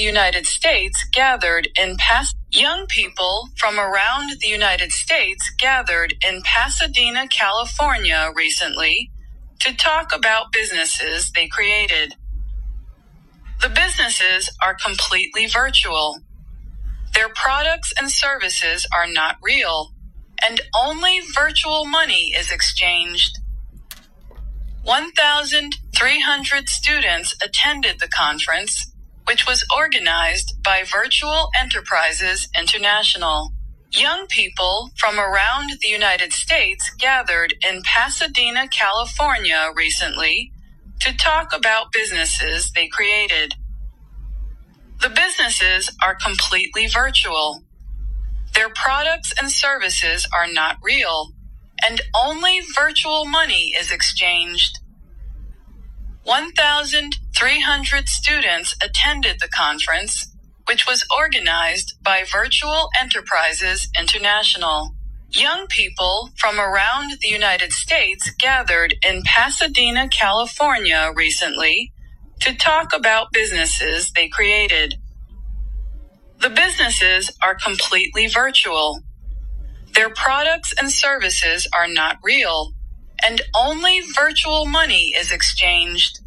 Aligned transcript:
the 0.00 0.06
United 0.06 0.46
States 0.46 1.04
gathered 1.12 1.68
in 1.78 1.94
Pas- 1.98 2.34
young 2.50 2.86
people 2.86 3.50
from 3.56 3.78
around 3.78 4.30
the 4.40 4.48
United 4.48 4.90
States 4.92 5.52
gathered 5.58 6.14
in 6.26 6.40
Pasadena, 6.42 7.28
California 7.28 8.32
recently 8.34 9.10
to 9.58 9.76
talk 9.76 10.14
about 10.14 10.52
businesses 10.52 11.30
they 11.32 11.46
created. 11.46 12.14
The 13.60 13.68
businesses 13.68 14.50
are 14.62 14.72
completely 14.74 15.46
virtual. 15.46 16.20
Their 17.12 17.28
products 17.28 17.92
and 17.98 18.10
services 18.10 18.86
are 18.96 19.06
not 19.06 19.36
real, 19.42 19.92
and 20.42 20.62
only 20.74 21.20
virtual 21.34 21.84
money 21.84 22.32
is 22.34 22.50
exchanged. 22.50 23.38
1,300 24.82 26.68
students 26.70 27.36
attended 27.44 28.00
the 28.00 28.08
conference, 28.08 28.90
which 29.30 29.46
was 29.46 29.64
organized 29.76 30.60
by 30.64 30.82
Virtual 30.82 31.50
Enterprises 31.56 32.48
International. 32.58 33.52
Young 33.92 34.26
people 34.26 34.90
from 34.96 35.20
around 35.20 35.70
the 35.80 35.86
United 35.86 36.32
States 36.32 36.90
gathered 36.98 37.54
in 37.64 37.80
Pasadena, 37.84 38.66
California 38.66 39.70
recently 39.76 40.50
to 40.98 41.16
talk 41.16 41.52
about 41.54 41.92
businesses 41.92 42.72
they 42.72 42.88
created. 42.88 43.54
The 45.00 45.10
businesses 45.10 45.96
are 46.02 46.16
completely 46.16 46.88
virtual. 46.88 47.62
Their 48.56 48.70
products 48.74 49.32
and 49.40 49.48
services 49.48 50.26
are 50.36 50.52
not 50.52 50.78
real, 50.82 51.28
and 51.86 52.00
only 52.16 52.62
virtual 52.74 53.26
money 53.26 53.74
is 53.78 53.92
exchanged. 53.92 54.80
1,300 57.40 58.06
students 58.06 58.76
attended 58.84 59.40
the 59.40 59.48
conference, 59.48 60.30
which 60.66 60.86
was 60.86 61.06
organized 61.16 61.94
by 62.02 62.22
Virtual 62.30 62.90
Enterprises 63.00 63.88
International. 63.98 64.90
Young 65.30 65.66
people 65.68 66.28
from 66.36 66.60
around 66.60 67.12
the 67.22 67.28
United 67.28 67.72
States 67.72 68.30
gathered 68.38 68.94
in 69.02 69.22
Pasadena, 69.22 70.06
California 70.10 71.10
recently 71.16 71.94
to 72.40 72.54
talk 72.54 72.92
about 72.94 73.32
businesses 73.32 74.12
they 74.12 74.28
created. 74.28 74.96
The 76.40 76.50
businesses 76.50 77.30
are 77.42 77.54
completely 77.54 78.26
virtual. 78.26 79.00
Their 79.94 80.10
products 80.10 80.74
and 80.78 80.92
services 80.92 81.66
are 81.72 81.88
not 81.88 82.18
real, 82.22 82.72
and 83.24 83.40
only 83.56 84.02
virtual 84.14 84.66
money 84.66 85.14
is 85.16 85.32
exchanged. 85.32 86.20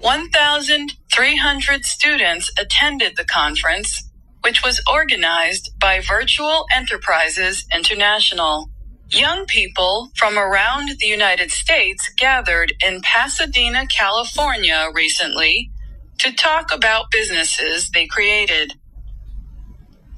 1,300 0.00 1.84
students 1.84 2.52
attended 2.60 3.16
the 3.16 3.24
conference, 3.24 4.10
which 4.42 4.62
was 4.62 4.82
organized 4.92 5.70
by 5.80 6.00
Virtual 6.00 6.66
Enterprises 6.74 7.66
International. 7.74 8.70
Young 9.10 9.46
people 9.46 10.10
from 10.16 10.36
around 10.38 10.90
the 11.00 11.06
United 11.06 11.50
States 11.50 12.10
gathered 12.18 12.74
in 12.84 13.00
Pasadena, 13.02 13.86
California 13.86 14.90
recently 14.94 15.70
to 16.18 16.32
talk 16.32 16.72
about 16.74 17.10
businesses 17.10 17.90
they 17.90 18.06
created. 18.06 18.74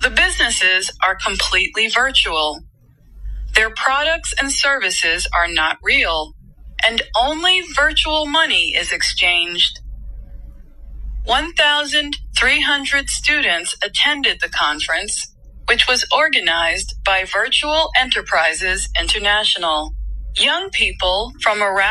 The 0.00 0.10
businesses 0.10 0.90
are 1.04 1.16
completely 1.16 1.88
virtual. 1.88 2.62
Their 3.54 3.70
products 3.70 4.34
and 4.40 4.52
services 4.52 5.28
are 5.34 5.48
not 5.48 5.78
real, 5.82 6.34
and 6.86 7.02
only 7.16 7.62
virtual 7.74 8.26
money 8.26 8.74
is 8.76 8.92
exchanged. 8.92 9.80
1,300 11.24 13.10
students 13.10 13.76
attended 13.84 14.40
the 14.40 14.48
conference, 14.48 15.34
which 15.66 15.86
was 15.86 16.06
organized 16.16 16.94
by 17.04 17.24
Virtual 17.30 17.90
Enterprises 18.00 18.88
International. 18.98 19.94
Young 20.36 20.70
people 20.70 21.32
from 21.42 21.62
around 21.62 21.86